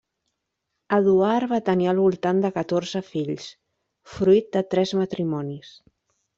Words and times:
Eduard 0.95 1.47
va 1.51 1.59
tenir 1.67 1.89
al 1.91 2.01
voltant 2.07 2.41
de 2.47 2.51
catorze 2.57 3.03
fills, 3.11 3.53
fruit 4.17 4.53
de 4.59 4.67
tres 4.75 4.99
matrimonis. 5.05 5.79